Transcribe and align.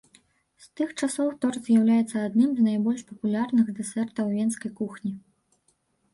З 0.63 0.69
тых 0.79 0.93
часоў 1.03 1.27
торт 1.45 1.59
з'яўляецца 1.67 2.17
адным 2.29 2.49
з 2.61 2.65
найбольш 2.69 3.05
папулярных 3.11 3.65
дэсертаў 3.83 4.25
венскай 4.37 4.71
кухні. 4.83 5.11